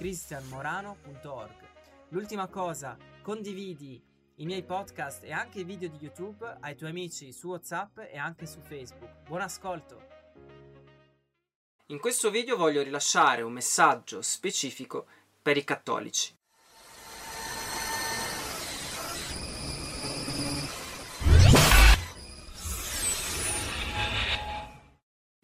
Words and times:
cristianmorano.org. 0.00 1.68
L'ultima 2.08 2.48
cosa, 2.48 2.96
condividi 3.20 4.02
i 4.36 4.46
miei 4.46 4.64
podcast 4.64 5.24
e 5.24 5.30
anche 5.30 5.60
i 5.60 5.64
video 5.64 5.90
di 5.90 5.98
YouTube 5.98 6.56
ai 6.60 6.74
tuoi 6.74 6.88
amici 6.88 7.34
su 7.34 7.48
WhatsApp 7.48 7.98
e 7.98 8.16
anche 8.16 8.46
su 8.46 8.60
Facebook. 8.62 9.28
Buon 9.28 9.42
ascolto! 9.42 10.08
In 11.88 11.98
questo 11.98 12.30
video 12.30 12.56
voglio 12.56 12.82
rilasciare 12.82 13.42
un 13.42 13.52
messaggio 13.52 14.22
specifico 14.22 15.06
per 15.42 15.58
i 15.58 15.64
cattolici. 15.64 16.34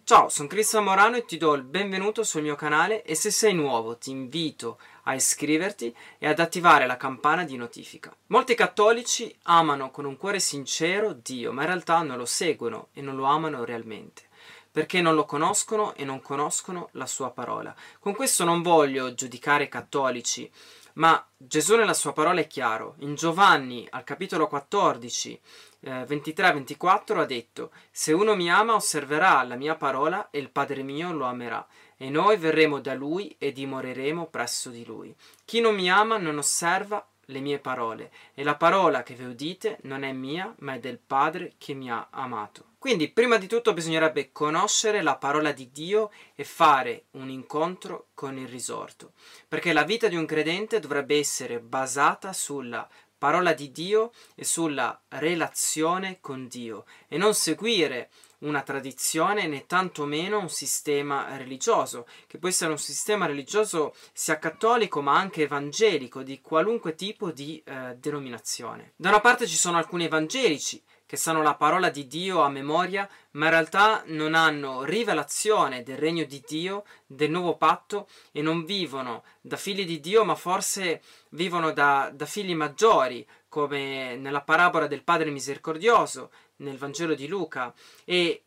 Ciao, 0.09 0.29
sono 0.29 0.47
Cristian 0.47 0.85
Morano 0.85 1.17
e 1.17 1.25
ti 1.25 1.37
do 1.37 1.55
il 1.55 1.65
benvenuto 1.65 2.23
sul 2.23 2.43
mio 2.43 2.55
canale 2.55 3.03
e 3.03 3.17
se 3.17 3.33
sei 3.33 3.55
nuovo 3.55 3.99
ti 3.99 4.13
invito 4.13 4.79
a 5.03 5.15
iscriverti 5.15 5.93
e 6.19 6.29
ad 6.29 6.39
attivare 6.39 6.87
la 6.87 6.97
campana 6.97 7.43
di 7.43 7.57
notifica. 7.57 8.17
Molti 8.29 8.55
cattolici 8.55 9.37
amano 9.43 9.91
con 9.91 10.05
un 10.05 10.17
cuore 10.17 10.39
sincero 10.39 11.13
Dio, 11.13 11.53
ma 11.53 11.63
in 11.63 11.67
realtà 11.67 12.03
non 12.03 12.19
lo 12.19 12.25
seguono 12.25 12.91
e 12.93 13.01
non 13.01 13.17
lo 13.17 13.25
amano 13.25 13.65
realmente 13.65 14.23
perché 14.71 15.01
non 15.01 15.15
lo 15.15 15.25
conoscono 15.25 15.95
e 15.95 16.05
non 16.05 16.21
conoscono 16.21 16.91
la 16.93 17.07
sua 17.07 17.31
parola. 17.31 17.75
Con 17.99 18.15
questo 18.15 18.45
non 18.45 18.61
voglio 18.61 19.15
giudicare 19.15 19.65
i 19.65 19.69
cattolici, 19.71 20.49
ma 20.97 21.27
Gesù 21.37 21.77
nella 21.77 21.95
sua 21.95 22.13
parola 22.13 22.41
è 22.41 22.47
chiaro. 22.47 22.95
In 22.99 23.15
Giovanni 23.15 23.87
al 23.91 24.05
capitolo 24.05 24.47
14, 24.47 25.41
eh, 25.81 26.05
23-24 26.05 27.19
ha 27.19 27.25
detto, 27.25 27.71
Se 27.91 28.13
uno 28.13 28.35
mi 28.35 28.51
ama 28.51 28.75
osserverà 28.75 29.43
la 29.43 29.57
mia 29.57 29.75
parola 29.75 30.31
e 30.31 30.39
il 30.39 30.51
Padre 30.51 30.83
mio 30.83 31.13
lo 31.13 31.27
amerà, 31.27 31.67
e 31.97 32.11
noi 32.11 32.37
verremo 32.37 32.81
da 32.81 32.95
lui 32.95 33.35
e 33.39 33.53
dimoreremo 33.53 34.27
presso 34.27 34.71
di 34.71 34.85
lui. 34.85 35.15
Chi 35.45 35.61
non 35.61 35.75
mi 35.75 35.91
ama 35.91 36.17
non 36.17 36.39
osserva 36.39 37.07
le 37.27 37.41
mie 37.41 37.59
parole, 37.59 38.11
e 38.35 38.43
la 38.43 38.57
parola 38.57 39.03
che 39.03 39.15
vi 39.15 39.25
udite 39.25 39.79
non 39.83 40.03
è 40.03 40.13
mia, 40.13 40.55
ma 40.61 40.75
è 40.75 40.79
del 40.79 40.99
Padre 41.05 41.55
che 41.59 41.75
mi 41.75 41.91
ha 41.91 42.09
amato. 42.11 42.75
Quindi, 42.87 43.09
prima 43.09 43.37
di 43.37 43.49
tutto 43.49 43.73
bisognerebbe 43.73 44.31
conoscere 44.31 45.03
la 45.03 45.17
parola 45.17 45.51
di 45.51 45.73
Dio 45.73 46.13
e 46.37 46.45
fare 46.45 47.07
un 47.15 47.29
incontro 47.29 48.11
con 48.15 48.39
il 48.39 48.47
risorto, 48.47 49.15
perché 49.49 49.73
la 49.73 49.83
vita 49.83 50.07
di 50.07 50.15
un 50.15 50.25
credente 50.25 50.79
dovrebbe 50.79 51.19
essere 51.19 51.59
basata 51.59 52.33
sulla 52.33 52.89
parola 53.19 53.55
di 53.55 53.73
Dio 53.73 54.13
e 54.37 54.45
sulla 54.45 55.03
relazione 55.09 56.19
con 56.21 56.47
Dio 56.47 56.85
e 57.09 57.17
non 57.17 57.35
seguire 57.35 58.09
una 58.39 58.63
tradizione 58.63 59.49
né 59.49 59.67
tantomeno 59.67 60.39
un 60.39 60.49
sistema 60.49 61.37
religioso, 61.37 62.07
che 62.29 62.39
può 62.39 62.49
essere 62.49 62.71
un 62.71 62.79
sistema 62.79 63.27
religioso 63.27 63.97
sia 64.13 64.39
cattolico 64.39 65.01
ma 65.01 65.19
anche 65.19 65.43
evangelico, 65.43 66.23
di 66.23 66.41
qualunque 66.41 66.95
tipo 66.95 67.33
di 67.33 67.61
eh, 67.65 67.97
denominazione. 67.97 68.93
Da 68.95 69.09
una 69.09 69.21
parte 69.21 69.49
ci 69.49 69.57
sono 69.57 69.77
alcuni 69.77 70.05
evangelici 70.05 70.81
che 71.07 71.17
sanno 71.17 71.41
la 71.41 71.55
parola 71.55 71.89
di 71.89 72.07
Dio 72.07 72.41
a 72.43 72.49
memoria, 72.49 73.09
ma 73.33 73.45
in 73.47 73.51
realtà 73.53 74.03
non 74.07 74.35
hanno 74.35 74.83
rivelazione 74.85 75.83
del 75.83 75.97
regno 75.97 76.25
di 76.25 76.43
Dio, 76.47 76.85
del 77.07 77.31
nuovo 77.31 77.57
patto 77.57 78.09
e 78.33 78.43
non 78.43 78.65
vivono 78.65 79.23
da 79.41 79.57
figli 79.57 79.87
di 79.87 80.01
Dio, 80.01 80.25
ma 80.25 80.35
forse 80.35 81.03
vivono 81.31 81.73
da, 81.73 82.11
da 82.13 82.27
figli 82.27 82.55
maggiori, 82.55 83.27
come 83.49 84.17
nella 84.17 84.43
parabola 84.43 84.87
del 84.87 85.05
Padre 85.05 85.31
misericordioso, 85.31 86.31
nel 86.57 86.77
Vangelo 86.77 87.15
di 87.15 87.29
Luca, 87.29 87.73
e 88.05 88.46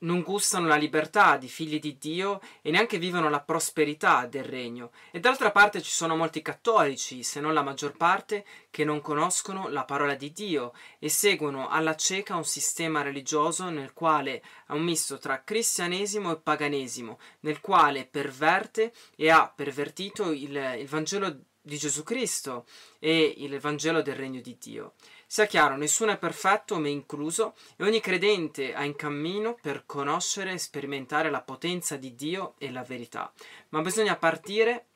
non 0.00 0.22
gustano 0.22 0.66
la 0.66 0.76
libertà 0.76 1.36
di 1.36 1.48
figli 1.48 1.78
di 1.78 1.98
Dio 1.98 2.40
e 2.62 2.70
neanche 2.70 2.98
vivono 2.98 3.28
la 3.28 3.40
prosperità 3.40 4.26
del 4.26 4.44
regno. 4.44 4.90
E 5.10 5.20
d'altra 5.20 5.50
parte 5.50 5.82
ci 5.82 5.90
sono 5.90 6.16
molti 6.16 6.42
cattolici, 6.42 7.22
se 7.22 7.40
non 7.40 7.52
la 7.52 7.62
maggior 7.62 7.96
parte, 7.96 8.44
che 8.70 8.84
non 8.84 9.00
conoscono 9.00 9.68
la 9.68 9.84
parola 9.84 10.14
di 10.14 10.32
Dio 10.32 10.72
e 10.98 11.08
seguono 11.08 11.68
alla 11.68 11.96
cieca 11.96 12.36
un 12.36 12.44
sistema 12.44 13.02
religioso 13.02 13.68
nel 13.68 13.92
quale 13.92 14.42
ha 14.66 14.74
un 14.74 14.82
misto 14.82 15.18
tra 15.18 15.42
cristianesimo 15.42 16.32
e 16.32 16.38
paganesimo, 16.38 17.18
nel 17.40 17.60
quale 17.60 18.06
perverte 18.06 18.92
e 19.16 19.30
ha 19.30 19.52
pervertito 19.54 20.30
il, 20.32 20.76
il 20.78 20.86
Vangelo 20.86 21.36
di 21.62 21.76
Gesù 21.76 22.02
Cristo 22.02 22.66
e 22.98 23.34
il 23.36 23.58
Vangelo 23.60 24.02
del 24.02 24.16
regno 24.16 24.40
di 24.40 24.56
Dio. 24.58 24.94
Sia 25.32 25.46
chiaro, 25.46 25.76
nessuno 25.76 26.10
è 26.10 26.18
perfetto, 26.18 26.76
me 26.80 26.88
incluso, 26.88 27.54
e 27.76 27.84
ogni 27.84 28.00
credente 28.00 28.74
ha 28.74 28.82
in 28.82 28.96
cammino 28.96 29.56
per 29.62 29.86
conoscere 29.86 30.50
e 30.50 30.58
sperimentare 30.58 31.30
la 31.30 31.40
potenza 31.40 31.96
di 31.96 32.16
Dio 32.16 32.54
e 32.58 32.72
la 32.72 32.82
verità. 32.82 33.32
Ma 33.68 33.80
bisogna 33.80 34.16
partire 34.16 34.86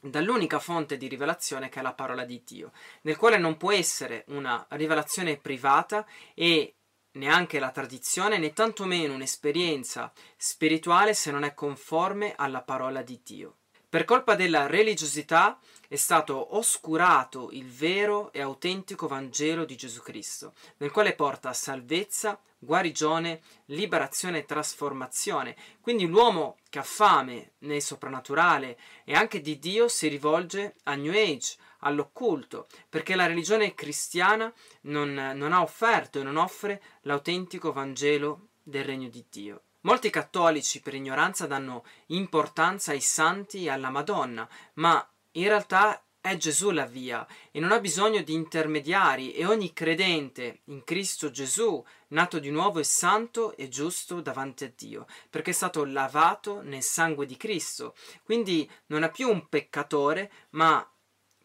dall'unica 0.00 0.58
fonte 0.58 0.96
di 0.96 1.06
rivelazione 1.06 1.68
che 1.68 1.80
è 1.80 1.82
la 1.82 1.92
parola 1.92 2.24
di 2.24 2.42
Dio, 2.46 2.72
nel 3.02 3.18
quale 3.18 3.36
non 3.36 3.58
può 3.58 3.70
essere 3.70 4.24
una 4.28 4.64
rivelazione 4.70 5.36
privata 5.36 6.06
e 6.32 6.76
neanche 7.12 7.58
la 7.58 7.70
tradizione 7.70 8.38
né 8.38 8.54
tantomeno 8.54 9.12
un'esperienza 9.12 10.10
spirituale 10.38 11.12
se 11.12 11.30
non 11.30 11.44
è 11.44 11.52
conforme 11.52 12.32
alla 12.34 12.62
parola 12.62 13.02
di 13.02 13.20
Dio. 13.22 13.56
Per 13.90 14.04
colpa 14.04 14.34
della 14.34 14.66
religiosità 14.66 15.58
è 15.88 15.96
stato 15.96 16.56
oscurato 16.56 17.48
il 17.52 17.66
vero 17.66 18.30
e 18.32 18.42
autentico 18.42 19.08
Vangelo 19.08 19.64
di 19.64 19.74
Gesù 19.74 20.02
Cristo, 20.02 20.52
nel 20.76 20.90
quale 20.90 21.14
porta 21.14 21.54
salvezza, 21.54 22.38
guarigione, 22.58 23.40
liberazione 23.66 24.38
e 24.38 24.44
trasformazione. 24.44 25.56
Quindi 25.80 26.06
l'uomo 26.06 26.58
che 26.68 26.78
ha 26.78 26.82
fame 26.82 27.52
nel 27.60 27.80
soprannaturale 27.80 28.78
e 29.04 29.14
anche 29.14 29.40
di 29.40 29.58
Dio 29.58 29.88
si 29.88 30.08
rivolge 30.08 30.74
a 30.84 30.94
New 30.94 31.12
Age, 31.12 31.56
all'occulto, 31.80 32.66
perché 32.88 33.14
la 33.14 33.26
religione 33.26 33.74
cristiana 33.74 34.52
non, 34.82 35.14
non 35.14 35.52
ha 35.52 35.62
offerto 35.62 36.20
e 36.20 36.22
non 36.22 36.36
offre 36.36 36.82
l'autentico 37.02 37.72
Vangelo 37.72 38.48
del 38.62 38.84
regno 38.84 39.08
di 39.08 39.24
Dio. 39.30 39.62
Molti 39.82 40.10
cattolici 40.10 40.82
per 40.82 40.94
ignoranza 40.94 41.46
danno 41.46 41.84
importanza 42.06 42.90
ai 42.90 43.00
santi 43.00 43.64
e 43.64 43.70
alla 43.70 43.90
Madonna, 43.90 44.46
ma 44.74 45.08
in 45.38 45.48
realtà 45.48 46.02
è 46.20 46.36
Gesù 46.36 46.70
la 46.70 46.84
via 46.84 47.26
e 47.50 47.60
non 47.60 47.72
ha 47.72 47.80
bisogno 47.80 48.22
di 48.22 48.34
intermediari 48.34 49.32
e 49.32 49.46
ogni 49.46 49.72
credente 49.72 50.60
in 50.64 50.82
Cristo 50.84 51.30
Gesù, 51.30 51.82
nato 52.08 52.38
di 52.38 52.50
nuovo, 52.50 52.80
è 52.80 52.82
santo 52.82 53.56
e 53.56 53.68
giusto 53.68 54.20
davanti 54.20 54.64
a 54.64 54.72
Dio, 54.76 55.06
perché 55.30 55.50
è 55.50 55.54
stato 55.54 55.84
lavato 55.84 56.60
nel 56.60 56.82
sangue 56.82 57.24
di 57.24 57.36
Cristo. 57.36 57.94
Quindi 58.24 58.68
non 58.86 59.04
è 59.04 59.10
più 59.10 59.28
un 59.30 59.48
peccatore, 59.48 60.30
ma 60.50 60.86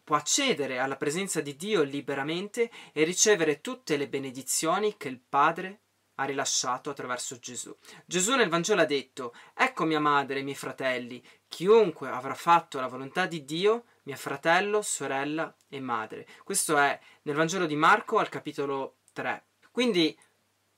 può 0.02 0.16
accedere 0.16 0.78
alla 0.78 0.96
presenza 0.96 1.40
di 1.40 1.56
Dio 1.56 1.82
liberamente 1.82 2.70
e 2.92 3.04
ricevere 3.04 3.60
tutte 3.60 3.96
le 3.96 4.08
benedizioni 4.08 4.96
che 4.98 5.08
il 5.08 5.20
Padre 5.20 5.83
ha 6.16 6.24
rilasciato 6.24 6.90
attraverso 6.90 7.38
Gesù. 7.38 7.74
Gesù 8.04 8.34
nel 8.34 8.48
Vangelo 8.48 8.82
ha 8.82 8.86
detto, 8.86 9.34
ecco 9.54 9.84
mia 9.84 10.00
madre 10.00 10.36
e 10.36 10.40
i 10.40 10.44
miei 10.44 10.56
fratelli, 10.56 11.22
chiunque 11.48 12.08
avrà 12.08 12.34
fatto 12.34 12.80
la 12.80 12.86
volontà 12.86 13.26
di 13.26 13.44
Dio, 13.44 13.84
mio 14.02 14.16
fratello, 14.16 14.82
sorella 14.82 15.54
e 15.68 15.80
madre. 15.80 16.26
Questo 16.44 16.76
è 16.76 16.98
nel 17.22 17.34
Vangelo 17.34 17.66
di 17.66 17.76
Marco 17.76 18.18
al 18.18 18.28
capitolo 18.28 18.96
3. 19.12 19.44
Quindi 19.70 20.16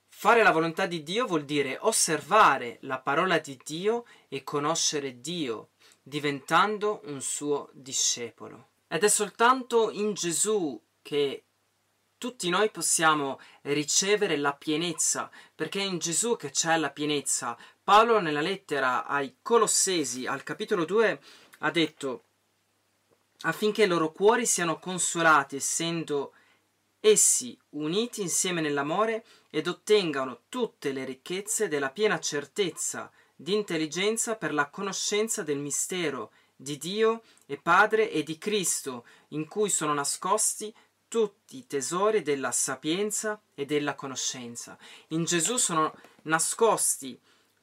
fare 0.08 0.42
la 0.42 0.52
volontà 0.52 0.86
di 0.86 1.02
Dio 1.02 1.26
vuol 1.26 1.44
dire 1.44 1.76
osservare 1.80 2.78
la 2.82 3.00
parola 3.00 3.38
di 3.38 3.60
Dio 3.62 4.06
e 4.28 4.42
conoscere 4.42 5.20
Dio, 5.20 5.70
diventando 6.02 7.02
un 7.04 7.20
suo 7.20 7.70
discepolo. 7.72 8.68
Ed 8.88 9.02
è 9.02 9.08
soltanto 9.08 9.90
in 9.90 10.14
Gesù 10.14 10.80
che 11.02 11.45
tutti 12.26 12.48
noi 12.48 12.72
possiamo 12.72 13.38
ricevere 13.62 14.36
la 14.36 14.52
pienezza, 14.52 15.30
perché 15.54 15.78
è 15.78 15.84
in 15.84 15.98
Gesù 15.98 16.34
che 16.34 16.50
c'è 16.50 16.76
la 16.76 16.90
pienezza. 16.90 17.56
Paolo 17.84 18.18
nella 18.18 18.40
lettera 18.40 19.06
ai 19.06 19.36
Colossesi, 19.42 20.26
al 20.26 20.42
capitolo 20.42 20.84
2, 20.84 21.20
ha 21.60 21.70
detto 21.70 22.24
affinché 23.42 23.84
i 23.84 23.86
loro 23.86 24.10
cuori 24.10 24.44
siano 24.44 24.80
consolati, 24.80 25.54
essendo 25.54 26.32
essi 26.98 27.56
uniti 27.70 28.22
insieme 28.22 28.60
nell'amore 28.60 29.24
ed 29.48 29.68
ottengano 29.68 30.40
tutte 30.48 30.90
le 30.90 31.04
ricchezze 31.04 31.68
della 31.68 31.90
piena 31.90 32.18
certezza 32.18 33.08
di 33.36 33.54
intelligenza 33.54 34.34
per 34.34 34.52
la 34.52 34.68
conoscenza 34.68 35.44
del 35.44 35.58
mistero 35.58 36.32
di 36.56 36.76
Dio 36.76 37.22
e 37.46 37.56
Padre 37.56 38.10
e 38.10 38.24
di 38.24 38.36
Cristo, 38.36 39.06
in 39.28 39.46
cui 39.46 39.70
sono 39.70 39.94
nascosti 39.94 40.74
tutti 41.08 41.58
i 41.58 41.66
tesori 41.66 42.22
della 42.22 42.52
sapienza 42.52 43.40
e 43.54 43.64
della 43.64 43.94
conoscenza. 43.94 44.76
In 45.08 45.24
Gesù 45.24 45.56
sono 45.56 45.94
nascosti 46.22 47.18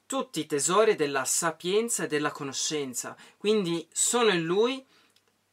tutti 0.06 0.40
i 0.40 0.46
tesori 0.46 0.96
della 0.96 1.24
sapienza 1.24 2.04
e 2.04 2.06
della 2.06 2.30
conoscenza. 2.30 3.16
Quindi 3.36 3.86
solo 3.92 4.30
in 4.30 4.44
Lui 4.44 4.84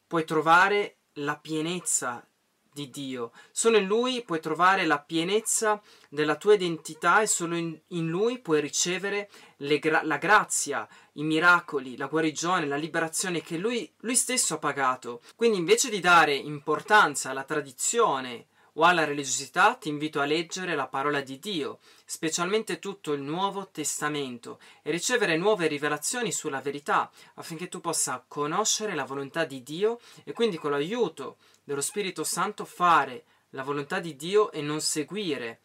puoi 0.06 0.24
trovare 0.24 0.96
la 1.14 1.36
pienezza 1.36 2.26
di 2.72 2.90
Dio. 2.90 3.32
Solo 3.50 3.76
in 3.76 3.86
Lui 3.86 4.22
puoi 4.22 4.40
trovare 4.40 4.86
la 4.86 4.98
pienezza 4.98 5.80
della 6.08 6.36
tua 6.36 6.54
identità 6.54 7.20
e 7.20 7.26
solo 7.26 7.56
in, 7.56 7.78
in 7.88 8.08
Lui 8.08 8.38
puoi 8.38 8.60
ricevere 8.60 9.30
gra- 9.56 10.02
la 10.02 10.16
grazia, 10.16 10.88
i 11.14 11.22
miracoli, 11.22 11.96
la 11.96 12.06
guarigione, 12.06 12.66
la 12.66 12.76
liberazione 12.76 13.42
che 13.42 13.58
lui, 13.58 13.90
lui 14.00 14.16
stesso 14.16 14.54
ha 14.54 14.58
pagato. 14.58 15.20
Quindi 15.36 15.58
invece 15.58 15.90
di 15.90 16.00
dare 16.00 16.34
importanza 16.34 17.30
alla 17.30 17.44
tradizione, 17.44 18.46
o 18.74 18.84
alla 18.84 19.04
religiosità, 19.04 19.74
ti 19.74 19.88
invito 19.88 20.20
a 20.20 20.24
leggere 20.24 20.74
la 20.74 20.86
parola 20.86 21.20
di 21.20 21.38
Dio, 21.38 21.80
specialmente 22.04 22.78
tutto 22.78 23.12
il 23.12 23.20
Nuovo 23.20 23.68
Testamento, 23.70 24.58
e 24.82 24.90
ricevere 24.90 25.36
nuove 25.36 25.66
rivelazioni 25.66 26.32
sulla 26.32 26.60
verità, 26.60 27.10
affinché 27.34 27.68
tu 27.68 27.80
possa 27.80 28.24
conoscere 28.26 28.94
la 28.94 29.04
volontà 29.04 29.44
di 29.44 29.62
Dio 29.62 30.00
e 30.24 30.32
quindi 30.32 30.56
con 30.56 30.70
l'aiuto 30.70 31.36
dello 31.62 31.80
Spirito 31.80 32.24
Santo 32.24 32.64
fare 32.64 33.24
la 33.50 33.62
volontà 33.62 34.00
di 34.00 34.16
Dio 34.16 34.50
e 34.52 34.62
non 34.62 34.80
seguire 34.80 35.60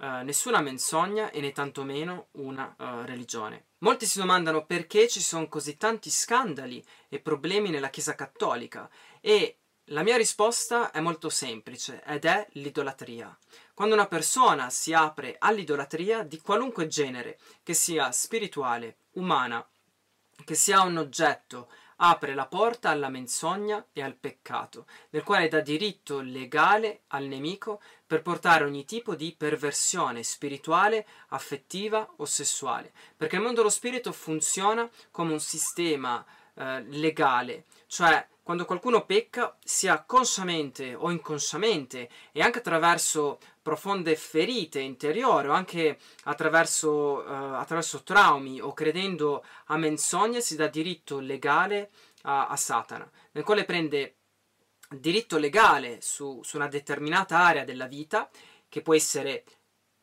Uh, 0.00 0.22
nessuna 0.22 0.60
menzogna 0.60 1.32
e 1.32 1.40
né 1.40 1.50
tantomeno 1.50 2.28
una 2.34 2.72
uh, 2.78 3.04
religione. 3.04 3.64
Molti 3.78 4.06
si 4.06 4.20
domandano 4.20 4.64
perché 4.64 5.08
ci 5.08 5.20
sono 5.20 5.48
così 5.48 5.76
tanti 5.76 6.08
scandali 6.08 6.80
e 7.08 7.18
problemi 7.18 7.68
nella 7.70 7.90
Chiesa 7.90 8.14
cattolica 8.14 8.88
e 9.20 9.58
la 9.86 10.02
mia 10.04 10.16
risposta 10.16 10.92
è 10.92 11.00
molto 11.00 11.30
semplice 11.30 12.02
ed 12.04 12.26
è 12.26 12.46
l'idolatria. 12.52 13.36
Quando 13.74 13.94
una 13.94 14.06
persona 14.06 14.70
si 14.70 14.92
apre 14.92 15.34
all'idolatria 15.38 16.22
di 16.22 16.38
qualunque 16.40 16.86
genere, 16.86 17.38
che 17.62 17.74
sia 17.74 18.12
spirituale, 18.12 18.98
umana, 19.12 19.66
che 20.44 20.54
sia 20.54 20.82
un 20.82 20.98
oggetto, 20.98 21.70
apre 22.00 22.34
la 22.34 22.46
porta 22.46 22.90
alla 22.90 23.08
menzogna 23.08 23.84
e 23.92 24.02
al 24.02 24.14
peccato, 24.14 24.86
nel 25.10 25.22
quale 25.22 25.48
dà 25.48 25.60
diritto 25.60 26.20
legale 26.20 27.02
al 27.08 27.24
nemico 27.24 27.80
per 28.06 28.22
portare 28.22 28.64
ogni 28.64 28.84
tipo 28.84 29.14
di 29.14 29.34
perversione 29.36 30.22
spirituale, 30.22 31.06
affettiva 31.28 32.08
o 32.16 32.24
sessuale, 32.24 32.92
perché 33.16 33.36
il 33.36 33.42
mondo 33.42 33.58
dello 33.58 33.70
spirito 33.70 34.12
funziona 34.12 34.88
come 35.10 35.32
un 35.32 35.40
sistema 35.40 36.24
eh, 36.54 36.82
legale, 36.88 37.64
cioè 37.86 38.26
quando 38.48 38.64
qualcuno 38.64 39.04
pecca, 39.04 39.54
sia 39.62 40.02
consciamente 40.04 40.94
o 40.94 41.10
inconsciamente, 41.10 42.08
e 42.32 42.40
anche 42.40 42.60
attraverso 42.60 43.40
profonde 43.60 44.16
ferite 44.16 44.80
interiori, 44.80 45.48
o 45.48 45.52
anche 45.52 45.98
attraverso, 46.22 47.18
uh, 47.26 47.56
attraverso 47.56 48.02
traumi 48.02 48.58
o 48.58 48.72
credendo 48.72 49.44
a 49.66 49.76
menzogne, 49.76 50.40
si 50.40 50.56
dà 50.56 50.66
diritto 50.66 51.18
legale 51.18 51.90
a, 52.22 52.48
a 52.48 52.56
Satana, 52.56 53.06
nel 53.32 53.44
quale 53.44 53.66
prende 53.66 54.14
diritto 54.88 55.36
legale 55.36 55.98
su, 56.00 56.40
su 56.42 56.56
una 56.56 56.68
determinata 56.68 57.36
area 57.36 57.64
della 57.64 57.86
vita, 57.86 58.30
che 58.66 58.80
può 58.80 58.94
essere 58.94 59.44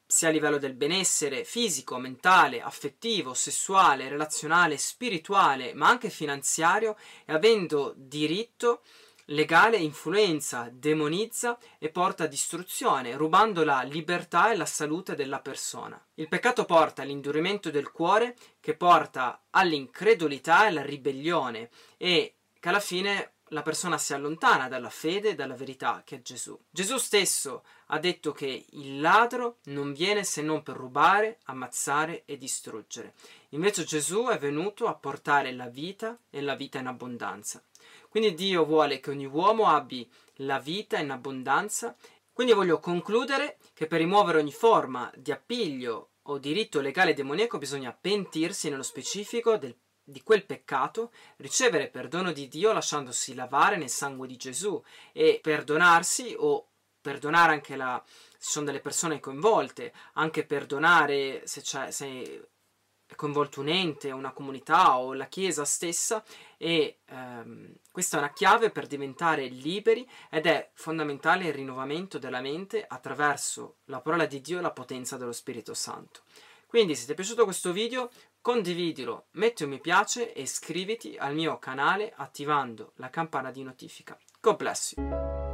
sia 0.08 0.28
a 0.28 0.32
livello 0.32 0.58
del 0.58 0.74
benessere 0.74 1.44
fisico, 1.44 1.98
mentale, 1.98 2.62
affettivo, 2.62 3.34
sessuale, 3.34 4.10
relazionale, 4.10 4.78
spirituale, 4.78 5.74
ma 5.74 5.88
anche 5.88 6.10
finanziario, 6.10 6.96
e 7.26 7.34
avendo 7.34 7.94
diritto 7.96 8.82
legale 9.30 9.78
influenza, 9.78 10.70
demonizza 10.72 11.58
e 11.80 11.90
porta 11.90 12.26
a 12.26 12.28
distruzione, 12.28 13.16
rubando 13.16 13.64
la 13.64 13.82
libertà 13.82 14.52
e 14.52 14.56
la 14.56 14.66
salute 14.66 15.16
della 15.16 15.40
persona. 15.40 16.00
Il 16.16 16.28
peccato 16.28 16.66
porta 16.66 17.02
all'indurimento 17.02 17.72
del 17.72 17.92
cuore, 17.92 18.36
che 18.60 18.76
porta 18.76 19.46
all'incredulità 19.50 20.66
e 20.66 20.68
alla 20.68 20.84
ribellione, 20.84 21.70
e 21.98 22.36
che 22.60 22.70
alla 22.70 22.80
fine 22.80 23.35
la 23.50 23.62
persona 23.62 23.98
si 23.98 24.14
allontana 24.14 24.68
dalla 24.68 24.90
fede 24.90 25.30
e 25.30 25.36
dalla 25.36 25.56
verità 25.56 26.02
che 26.04 26.18
è 26.18 26.22
Gesù. 26.22 26.58
Gesù 26.70 26.98
stesso 26.98 27.64
ha 27.88 28.00
detto 28.00 28.32
che 28.32 28.66
il 28.72 29.00
ladro 29.00 29.58
non 29.66 29.94
viene 29.94 30.24
se 30.24 30.42
non 30.42 30.64
per 30.64 30.76
rubare, 30.76 31.40
ammazzare 31.46 32.24
e 32.26 32.38
distruggere. 32.38 33.14
Invece 33.50 33.84
Gesù 33.84 34.26
è 34.26 34.40
venuto 34.40 34.88
a 34.88 34.96
portare 34.96 35.52
la 35.52 35.68
vita 35.68 36.18
e 36.30 36.42
la 36.42 36.56
vita 36.56 36.80
in 36.80 36.88
abbondanza. 36.88 37.64
Quindi 38.10 38.34
Dio 38.34 38.66
vuole 38.66 39.00
che 39.00 39.12
ogni 39.12 39.26
uomo 39.26 39.68
abbia 39.68 40.06
la 40.40 40.60
vita 40.60 40.98
in 40.98 41.12
abbondanza. 41.12 41.96
Quindi 42.34 42.54
voglio 42.54 42.80
concludere 42.80 43.58
che 43.74 43.88
per 43.88 44.00
rimuovere 44.00 44.40
ogni 44.40 44.52
forma 44.52 45.12
di 45.16 45.32
appiglio 45.32 46.10
o 46.24 46.38
diritto 46.40 46.82
legale 46.82 47.14
demoniaco 47.14 47.58
bisogna 47.58 47.96
pentirsi 48.00 48.70
nello 48.70 48.84
specifico 48.84 49.58
del 49.58 49.76
di 50.08 50.22
quel 50.22 50.46
peccato, 50.46 51.12
ricevere 51.38 51.90
perdono 51.90 52.32
di 52.32 52.48
Dio 52.48 52.72
lasciandosi 52.72 53.34
lavare 53.34 53.76
nel 53.76 53.90
sangue 53.90 54.28
di 54.28 54.38
Gesù 54.38 54.82
e 55.12 55.40
perdonarsi 55.42 56.36
o 56.38 56.68
perdonare 57.02 57.54
anche 57.54 57.76
la, 57.76 58.02
se 58.06 58.52
sono 58.52 58.66
delle 58.66 58.80
persone 58.80 59.20
coinvolte, 59.20 59.94
anche 60.14 60.46
perdonare 60.46 61.46
se, 61.46 61.62
se 61.64 62.48
è 63.08 63.16
coinvolto 63.16 63.62
un 63.62 63.68
ente, 63.68 64.12
una 64.12 64.32
comunità 64.32 64.98
o 64.98 65.14
la 65.14 65.28
Chiesa 65.28 65.66
stessa 65.66 66.24
e 66.58 67.00
ehm, 67.06 67.74
questa 67.92 68.18
è 68.18 68.20
una 68.20 68.34
chiave 68.34 68.72
per 68.72 68.88
diventare 68.88 69.46
liberi 69.48 70.08
ed 70.30 70.48
è 70.48 70.72
fondamentale 70.74 71.46
il 71.46 71.54
rinnovamento 71.54 72.18
della 72.18 72.42
mente 72.42 72.84
attraverso 72.88 73.78
la 73.86 74.02
parola 74.02 74.26
di 74.26 74.42
Dio 74.42 74.60
e 74.60 74.62
la 74.62 74.72
potenza 74.72 75.18
dello 75.18 75.32
Spirito 75.32 75.74
Santo. 75.74 76.22
Quindi 76.66 76.96
se 76.96 77.06
ti 77.06 77.12
è 77.12 77.16
piaciuto 77.16 77.44
questo 77.44 77.72
video 77.72 78.10
condividilo, 78.46 79.26
metti 79.32 79.64
un 79.64 79.72
mi 79.72 79.80
piace 79.80 80.32
e 80.32 80.44
iscriviti 80.44 81.16
al 81.18 81.34
mio 81.34 81.58
canale 81.58 82.14
attivando 82.16 82.92
la 82.98 83.10
campana 83.10 83.50
di 83.50 83.64
notifica. 83.64 84.16
God 84.40 84.56
bless 84.58 84.94
you! 84.96 85.45